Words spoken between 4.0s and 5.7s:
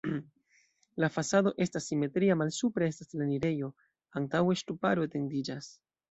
antaŭe ŝtuparo etendiĝas.